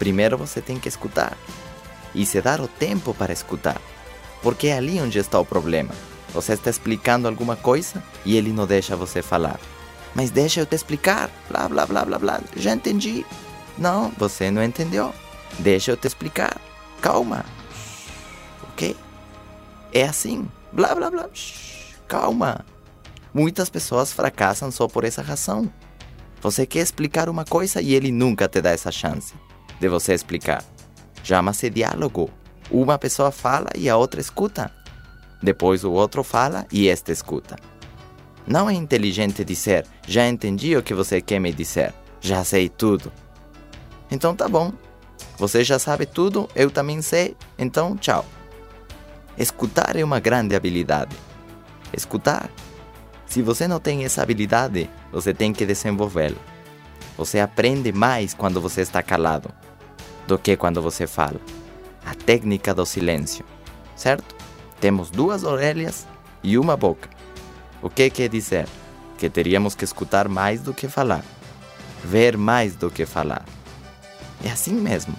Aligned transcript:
primeiro 0.00 0.38
você 0.38 0.62
tem 0.62 0.78
que 0.78 0.88
escutar. 0.88 1.36
E 2.14 2.24
se 2.24 2.40
dar 2.40 2.60
o 2.60 2.66
tempo 2.66 3.14
para 3.14 3.34
escutar. 3.34 3.80
Porque 4.42 4.68
é 4.68 4.78
ali 4.78 4.98
onde 4.98 5.18
está 5.18 5.38
o 5.38 5.44
problema. 5.44 5.94
Você 6.32 6.54
está 6.54 6.70
explicando 6.70 7.28
alguma 7.28 7.54
coisa 7.54 8.02
e 8.24 8.34
ele 8.34 8.50
não 8.50 8.66
deixa 8.66 8.96
você 8.96 9.20
falar. 9.20 9.60
Mas 10.14 10.30
deixa 10.30 10.60
eu 10.60 10.66
te 10.66 10.74
explicar. 10.74 11.30
Blá, 11.48 11.68
blá, 11.68 11.86
blá, 11.86 12.04
blá, 12.04 12.18
blá. 12.18 12.40
Já 12.56 12.72
entendi. 12.72 13.26
Não, 13.76 14.10
você 14.16 14.50
não 14.50 14.64
entendeu. 14.64 15.14
Deixa 15.58 15.92
eu 15.92 15.96
te 15.96 16.06
explicar. 16.06 16.56
Calma. 17.02 17.44
Ok? 18.72 18.96
É 19.92 20.04
assim. 20.04 20.48
Blá, 20.72 20.94
blá, 20.94 21.10
blá. 21.10 21.28
Calma. 22.08 22.64
Muitas 23.34 23.68
pessoas 23.68 24.12
fracassam 24.12 24.70
só 24.70 24.88
por 24.88 25.04
essa 25.04 25.20
razão. 25.20 25.70
Você 26.40 26.64
quer 26.64 26.80
explicar 26.80 27.28
uma 27.28 27.44
coisa 27.44 27.82
e 27.82 27.94
ele 27.94 28.10
nunca 28.10 28.48
te 28.48 28.62
dá 28.62 28.70
essa 28.70 28.90
chance 28.90 29.34
de 29.80 29.88
você 29.88 30.12
explicar. 30.12 30.62
Chama-se 31.24 31.70
diálogo. 31.70 32.30
Uma 32.70 32.98
pessoa 32.98 33.32
fala 33.32 33.70
e 33.74 33.88
a 33.88 33.96
outra 33.96 34.20
escuta. 34.20 34.70
Depois 35.42 35.82
o 35.82 35.90
outro 35.90 36.22
fala 36.22 36.66
e 36.70 36.86
este 36.86 37.10
escuta. 37.10 37.56
Não 38.46 38.68
é 38.68 38.74
inteligente 38.74 39.44
dizer, 39.44 39.86
já 40.06 40.28
entendi 40.28 40.76
o 40.76 40.82
que 40.82 40.94
você 40.94 41.20
quer 41.20 41.40
me 41.40 41.52
dizer, 41.52 41.94
já 42.20 42.44
sei 42.44 42.68
tudo. 42.68 43.10
Então 44.10 44.34
tá 44.34 44.48
bom. 44.48 44.72
Você 45.38 45.64
já 45.64 45.78
sabe 45.78 46.04
tudo, 46.04 46.48
eu 46.54 46.70
também 46.70 47.00
sei, 47.00 47.36
então 47.58 47.96
tchau. 47.96 48.24
Escutar 49.38 49.96
é 49.96 50.04
uma 50.04 50.20
grande 50.20 50.54
habilidade. 50.54 51.16
Escutar. 51.92 52.50
Se 53.26 53.40
você 53.40 53.66
não 53.66 53.80
tem 53.80 54.04
essa 54.04 54.22
habilidade, 54.22 54.90
você 55.12 55.32
tem 55.32 55.52
que 55.52 55.64
desenvolvê-la. 55.64 56.36
Você 57.16 57.38
aprende 57.38 57.92
mais 57.92 58.34
quando 58.34 58.60
você 58.60 58.80
está 58.80 59.02
calado 59.02 59.50
do 60.30 60.38
que 60.38 60.56
quando 60.56 60.80
você 60.80 61.06
fala. 61.06 61.40
A 62.06 62.14
técnica 62.14 62.72
do 62.72 62.86
silêncio, 62.86 63.44
certo? 63.96 64.34
Temos 64.80 65.10
duas 65.10 65.42
orelhas 65.42 66.06
e 66.42 66.56
uma 66.56 66.76
boca. 66.76 67.10
O 67.82 67.90
que 67.90 68.08
quer 68.08 68.28
dizer? 68.28 68.66
Que 69.18 69.28
teríamos 69.28 69.74
que 69.74 69.84
escutar 69.84 70.28
mais 70.28 70.62
do 70.62 70.72
que 70.72 70.88
falar, 70.88 71.24
ver 72.04 72.36
mais 72.36 72.76
do 72.76 72.90
que 72.90 73.04
falar. 73.04 73.44
É 74.42 74.50
assim 74.50 74.72
mesmo. 74.72 75.14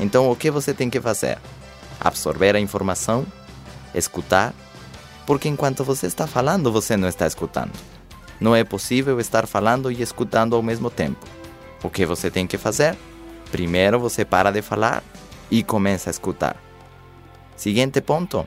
Então, 0.00 0.30
o 0.30 0.34
que 0.34 0.50
você 0.50 0.72
tem 0.72 0.88
que 0.88 1.00
fazer? 1.00 1.38
Absorver 2.00 2.56
a 2.56 2.60
informação, 2.60 3.26
escutar, 3.94 4.54
porque 5.26 5.48
enquanto 5.48 5.84
você 5.84 6.06
está 6.06 6.26
falando, 6.26 6.72
você 6.72 6.96
não 6.96 7.08
está 7.08 7.26
escutando. 7.26 7.72
Não 8.40 8.56
é 8.56 8.64
possível 8.64 9.20
estar 9.20 9.46
falando 9.46 9.92
e 9.92 10.00
escutando 10.00 10.56
ao 10.56 10.62
mesmo 10.62 10.90
tempo. 10.90 11.26
O 11.82 11.90
que 11.90 12.06
você 12.06 12.30
tem 12.30 12.46
que 12.46 12.56
fazer? 12.56 12.96
Primeiro 13.50 13.98
você 13.98 14.24
para 14.24 14.50
de 14.50 14.62
falar 14.62 15.02
e 15.50 15.62
começa 15.62 16.08
a 16.08 16.12
escutar. 16.12 16.56
Seguinte 17.56 18.00
ponto. 18.00 18.46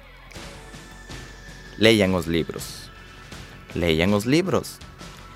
Leiam 1.77 2.15
os 2.15 2.25
livros. 2.25 2.89
Leiam 3.75 4.13
os 4.13 4.23
livros. 4.23 4.79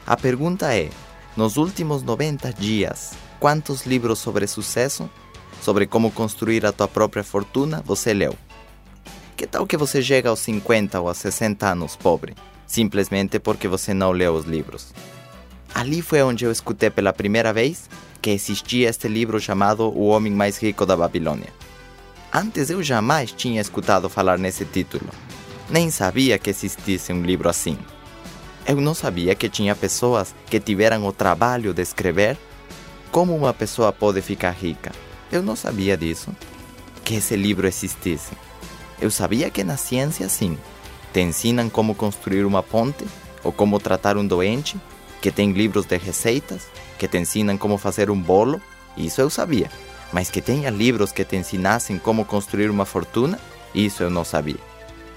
A 0.05 0.15
pergunta 0.15 0.73
é: 0.73 0.89
nos 1.35 1.57
últimos 1.57 2.01
90 2.01 2.53
dias, 2.53 3.13
quantos 3.39 3.85
livros 3.85 4.19
sobre 4.19 4.47
sucesso, 4.47 5.09
sobre 5.61 5.85
como 5.85 6.11
construir 6.11 6.65
a 6.65 6.71
tua 6.71 6.88
própria 6.88 7.23
fortuna, 7.23 7.83
você 7.85 8.13
leu? 8.13 8.35
Que 9.35 9.45
tal 9.45 9.67
que 9.67 9.77
você 9.77 10.01
chega 10.01 10.29
aos 10.29 10.39
50 10.39 10.99
ou 10.99 11.09
aos 11.09 11.17
60 11.17 11.67
anos 11.67 11.95
pobre, 11.95 12.35
simplesmente 12.65 13.38
porque 13.38 13.67
você 13.67 13.93
não 13.93 14.11
leu 14.11 14.33
os 14.33 14.45
livros? 14.45 14.93
Ali 15.75 16.01
foi 16.01 16.23
onde 16.23 16.45
eu 16.45 16.51
escutei 16.51 16.89
pela 16.89 17.13
primeira 17.13 17.53
vez 17.53 17.88
que 18.21 18.31
existia 18.31 18.89
este 18.89 19.07
livro 19.07 19.39
chamado 19.39 19.83
O 19.95 20.07
Homem 20.07 20.33
Mais 20.33 20.57
Rico 20.57 20.85
da 20.85 20.95
Babilônia. 20.95 21.53
Antes 22.33 22.69
eu 22.69 22.83
jamais 22.83 23.31
tinha 23.31 23.61
escutado 23.61 24.09
falar 24.09 24.37
nesse 24.37 24.65
título. 24.65 25.09
Nem 25.69 25.89
sabia 25.89 26.38
que 26.38 26.49
existisse 26.49 27.11
um 27.13 27.23
livro 27.23 27.49
assim. 27.49 27.77
Eu 28.66 28.81
não 28.81 28.94
sabia 28.94 29.33
que 29.33 29.47
tinha 29.47 29.75
pessoas 29.75 30.35
que 30.50 30.59
tiveram 30.59 31.06
o 31.06 31.13
trabalho 31.13 31.73
de 31.73 31.81
escrever 31.81 32.38
como 33.11 33.35
uma 33.35 33.53
pessoa 33.53 33.94
pode 33.94 34.22
ficar 34.22 34.51
rica. 34.51 34.91
Eu 35.31 35.41
não 35.41 35.56
sabia 35.56 35.95
disso. 35.95 36.35
Que 37.03 37.16
esse 37.16 37.35
livro 37.35 37.67
existisse. 37.67 38.33
Eu 39.00 39.09
sabia 39.09 39.50
que 39.50 39.63
na 39.63 39.77
ciência, 39.77 40.27
sim, 40.27 40.57
te 41.13 41.22
ensinam 41.22 41.69
como 41.69 41.95
construir 41.95 42.45
uma 42.45 42.61
ponte 42.61 43.06
ou 43.44 43.51
como 43.51 43.79
tratar 43.79 44.17
um 44.17 44.27
doente, 44.27 44.77
que 45.27 45.31
tem 45.33 45.51
livros 45.51 45.85
de 45.85 45.97
receitas, 45.97 46.67
que 46.97 47.05
te 47.05 47.17
ensinam 47.17 47.57
como 47.57 47.77
fazer 47.77 48.09
um 48.09 48.17
bolo, 48.17 48.61
isso 48.95 49.19
eu 49.19 49.29
sabia. 49.29 49.69
Mas 50.13 50.29
que 50.29 50.39
tenha 50.39 50.69
livros 50.69 51.11
que 51.11 51.25
te 51.25 51.35
ensinassem 51.35 51.97
como 51.97 52.23
construir 52.23 52.69
uma 52.69 52.85
fortuna, 52.85 53.38
isso 53.75 54.01
eu 54.01 54.09
não 54.09 54.23
sabia. 54.23 54.55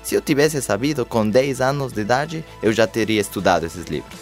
Se 0.03 0.16
eu 0.16 0.21
tivesse 0.21 0.60
sabido 0.62 1.06
com 1.06 1.31
10 1.31 1.60
anos 1.60 1.93
de 1.93 2.00
idade, 2.00 2.44
eu 2.60 2.72
já 2.72 2.88
teria 2.88 3.21
estudado 3.21 3.66
esses 3.66 3.84
livros. 3.84 4.19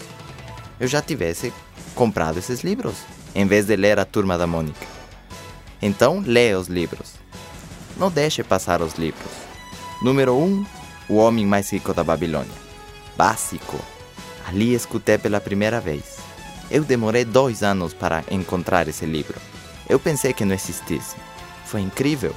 Eu 0.79 0.87
já 0.87 1.01
tivesse 1.01 1.55
comprado 1.95 2.39
esses 2.39 2.61
livros, 2.61 2.97
em 3.35 3.47
vez 3.47 3.65
de 3.65 3.75
ler 3.75 3.99
a 3.99 4.05
Turma 4.05 4.37
da 4.37 4.47
Mônica. 4.47 4.87
Então, 5.81 6.23
leia 6.23 6.59
os 6.59 6.69
livros. 6.69 7.15
Não 7.97 8.11
deixe 8.11 8.45
passar 8.45 8.83
os 8.83 8.97
livros. 8.97 9.33
Número 10.03 10.35
1. 10.37 10.45
Um, 10.45 10.67
o 11.09 11.15
Homem 11.17 11.47
Mais 11.47 11.73
Rico 11.73 11.95
da 11.95 12.05
Babilônia. 12.05 12.53
Básico. 13.17 13.98
Ali 14.49 14.73
escutei 14.73 15.19
pela 15.19 15.43
primeira 15.43 15.79
vez. 15.79 16.17
Eu 16.71 16.83
demorei 16.83 17.23
dois 17.23 17.63
anos 17.63 17.93
para 17.93 18.25
encontrar 18.31 18.89
esse 18.89 19.05
livro. 19.05 19.39
Eu 19.87 20.01
pensei 20.01 20.33
que 20.33 20.43
não 20.43 20.55
existisse. 20.55 21.17
Foi 21.67 21.83
incrível. 21.83 22.35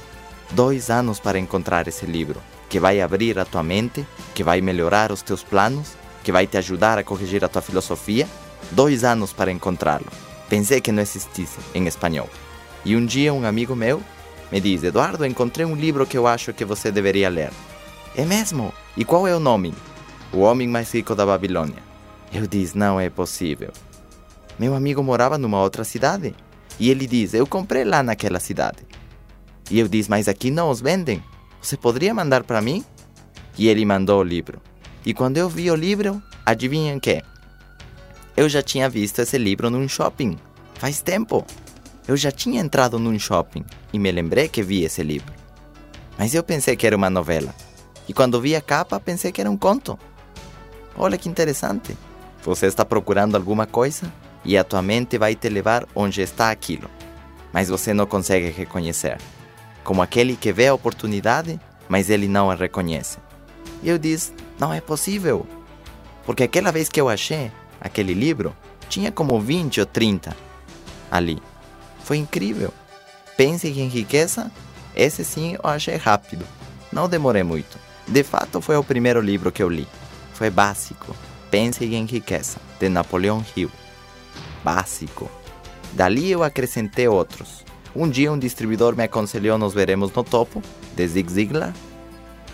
Dois 0.50 0.90
anos 0.90 1.18
para 1.18 1.38
encontrar 1.38 1.88
esse 1.88 2.04
livro 2.04 2.38
que 2.68 2.78
vai 2.78 3.00
abrir 3.00 3.38
a 3.38 3.46
tua 3.46 3.62
mente, 3.62 4.06
que 4.34 4.44
vai 4.44 4.60
melhorar 4.60 5.10
os 5.10 5.22
teus 5.22 5.42
planos, 5.42 5.94
que 6.22 6.30
vai 6.30 6.46
te 6.46 6.58
ajudar 6.58 6.98
a 6.98 7.02
corrigir 7.02 7.42
a 7.46 7.48
tua 7.48 7.62
filosofia. 7.62 8.28
Dois 8.70 9.04
anos 9.04 9.32
para 9.32 9.50
encontrá-lo. 9.50 10.06
Pensei 10.50 10.82
que 10.82 10.92
não 10.92 11.02
existisse 11.02 11.60
em 11.74 11.86
espanhol. 11.86 12.28
E 12.84 12.94
um 12.94 13.06
dia 13.06 13.32
um 13.32 13.46
amigo 13.46 13.74
meu 13.74 14.02
me 14.50 14.60
diz: 14.60 14.84
Eduardo, 14.84 15.24
encontrei 15.24 15.64
um 15.64 15.74
livro 15.74 16.06
que 16.06 16.18
eu 16.18 16.26
acho 16.26 16.52
que 16.52 16.64
você 16.64 16.92
deveria 16.92 17.30
ler. 17.30 17.52
É 18.14 18.26
mesmo? 18.26 18.70
E 18.98 19.02
qual 19.02 19.26
é 19.26 19.34
o 19.34 19.40
nome? 19.40 19.72
O 20.30 20.40
Homem 20.40 20.68
Mais 20.68 20.92
Rico 20.92 21.14
da 21.14 21.24
Babilônia. 21.24 21.91
Eu 22.32 22.46
disse: 22.46 22.76
Não 22.76 22.98
é 22.98 23.10
possível. 23.10 23.70
Meu 24.58 24.74
amigo 24.74 25.02
morava 25.02 25.36
numa 25.36 25.60
outra 25.60 25.84
cidade. 25.84 26.34
E 26.78 26.90
ele 26.90 27.06
diz: 27.06 27.34
Eu 27.34 27.46
comprei 27.46 27.84
lá 27.84 28.02
naquela 28.02 28.40
cidade. 28.40 28.86
E 29.70 29.78
eu 29.78 29.86
disse: 29.86 30.08
Mas 30.08 30.28
aqui 30.28 30.50
não 30.50 30.70
os 30.70 30.80
vendem. 30.80 31.22
Você 31.60 31.76
poderia 31.76 32.14
mandar 32.14 32.42
para 32.44 32.62
mim? 32.62 32.84
E 33.58 33.68
ele 33.68 33.84
mandou 33.84 34.20
o 34.20 34.24
livro. 34.24 34.60
E 35.04 35.12
quando 35.12 35.36
eu 35.36 35.48
vi 35.48 35.70
o 35.70 35.74
livro, 35.74 36.22
adivinham 36.46 36.98
que? 36.98 37.22
Eu 38.36 38.48
já 38.48 38.62
tinha 38.62 38.88
visto 38.88 39.18
esse 39.18 39.36
livro 39.36 39.68
num 39.68 39.86
shopping. 39.86 40.38
Faz 40.74 41.02
tempo. 41.02 41.44
Eu 42.08 42.16
já 42.16 42.32
tinha 42.32 42.60
entrado 42.60 42.98
num 42.98 43.18
shopping 43.18 43.64
e 43.92 43.98
me 43.98 44.10
lembrei 44.10 44.48
que 44.48 44.62
vi 44.62 44.84
esse 44.84 45.02
livro. 45.02 45.32
Mas 46.18 46.34
eu 46.34 46.42
pensei 46.42 46.74
que 46.76 46.86
era 46.86 46.96
uma 46.96 47.10
novela. 47.10 47.54
E 48.08 48.12
quando 48.12 48.40
vi 48.40 48.56
a 48.56 48.60
capa, 48.60 48.98
pensei 48.98 49.30
que 49.30 49.40
era 49.40 49.50
um 49.50 49.56
conto. 49.56 49.98
Olha 50.96 51.16
que 51.16 51.28
interessante. 51.28 51.96
Você 52.42 52.66
está 52.66 52.84
procurando 52.84 53.36
alguma 53.36 53.66
coisa 53.66 54.12
e 54.44 54.58
a 54.58 54.64
tua 54.64 54.82
mente 54.82 55.16
vai 55.16 55.34
te 55.34 55.48
levar 55.48 55.86
onde 55.94 56.20
está 56.20 56.50
aquilo, 56.50 56.90
mas 57.52 57.68
você 57.68 57.94
não 57.94 58.06
consegue 58.06 58.50
reconhecer 58.50 59.18
como 59.84 60.02
aquele 60.02 60.36
que 60.36 60.52
vê 60.52 60.68
a 60.68 60.74
oportunidade, 60.74 61.60
mas 61.88 62.10
ele 62.10 62.28
não 62.28 62.50
a 62.50 62.54
reconhece. 62.54 63.18
E 63.82 63.88
eu 63.88 63.98
disse: 63.98 64.32
não 64.58 64.72
é 64.72 64.80
possível. 64.80 65.46
Porque 66.24 66.44
aquela 66.44 66.70
vez 66.70 66.88
que 66.88 67.00
eu 67.00 67.08
achei 67.08 67.50
aquele 67.80 68.14
livro, 68.14 68.54
tinha 68.88 69.10
como 69.10 69.40
20 69.40 69.80
ou 69.80 69.86
30 69.86 70.36
ali. 71.10 71.42
Foi 72.04 72.16
incrível. 72.16 72.72
Pense 73.36 73.68
em 73.68 73.88
riqueza, 73.88 74.50
esse 74.94 75.24
sim 75.24 75.54
eu 75.54 75.68
achei 75.68 75.96
rápido. 75.96 76.44
Não 76.92 77.08
demorei 77.08 77.42
muito. 77.42 77.78
De 78.06 78.22
fato, 78.22 78.60
foi 78.60 78.76
o 78.76 78.84
primeiro 78.84 79.20
livro 79.20 79.50
que 79.50 79.62
eu 79.62 79.68
li. 79.68 79.88
Foi 80.34 80.50
básico. 80.50 81.14
Pense 81.52 81.84
em 81.84 82.06
riqueza, 82.06 82.56
de 82.80 82.88
Napoleão 82.88 83.44
Hill. 83.54 83.70
Básico. 84.64 85.30
Dali 85.92 86.30
eu 86.30 86.42
acrescentei 86.42 87.06
outros. 87.06 87.62
Um 87.94 88.08
dia 88.08 88.32
um 88.32 88.38
distribuidor 88.38 88.96
me 88.96 89.04
aconselhou 89.04 89.58
Nos 89.58 89.74
Veremos 89.74 90.10
no 90.12 90.24
Topo, 90.24 90.62
de 90.96 91.06
Zig 91.06 91.30
Ziglar. 91.30 91.74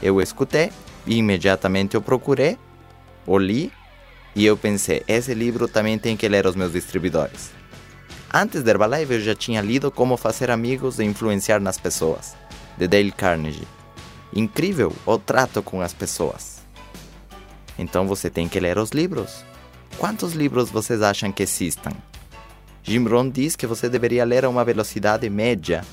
Eu 0.02 0.20
escutei 0.20 0.72
e 1.06 1.16
imediatamente 1.16 1.94
eu 1.94 2.02
procurei, 2.02 2.58
o 3.24 3.38
li 3.38 3.72
e 4.34 4.44
eu 4.44 4.56
pensei, 4.56 5.04
esse 5.06 5.32
livro 5.32 5.68
também 5.68 5.96
tem 5.96 6.16
que 6.16 6.28
ler 6.28 6.44
os 6.44 6.56
meus 6.56 6.72
distribuidores. 6.72 7.52
Antes 8.34 8.64
da 8.64 8.72
Herbalife 8.72 9.12
eu 9.12 9.20
já 9.20 9.34
tinha 9.36 9.60
lido 9.60 9.92
Como 9.92 10.16
Fazer 10.16 10.50
Amigos 10.50 10.98
e 10.98 11.04
Influenciar 11.04 11.60
nas 11.60 11.78
Pessoas, 11.78 12.34
de 12.76 12.88
Dale 12.88 13.12
Carnegie. 13.12 13.68
Incrível 14.34 14.92
o 15.06 15.16
trato 15.18 15.62
com 15.62 15.80
as 15.80 15.94
pessoas. 15.94 16.57
Então 17.78 18.06
você 18.06 18.28
tem 18.28 18.48
que 18.48 18.58
ler 18.58 18.76
os 18.78 18.90
livros. 18.90 19.44
Quantos 19.98 20.32
livros 20.32 20.70
vocês 20.70 21.00
acham 21.02 21.30
que 21.30 21.42
existam? 21.42 21.92
Jim 22.82 23.04
Rohn 23.04 23.30
diz 23.30 23.54
que 23.54 23.66
você 23.66 23.88
deveria 23.88 24.24
ler 24.24 24.44
a 24.44 24.48
uma 24.48 24.64
velocidade 24.64 25.28
média 25.28 25.84